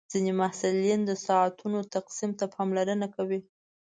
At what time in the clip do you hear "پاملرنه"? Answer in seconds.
2.55-3.07